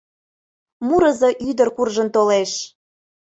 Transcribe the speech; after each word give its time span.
Мурызо-ӱдыр 0.87 1.69
куржын 1.75 2.07
толеш. 2.15 2.51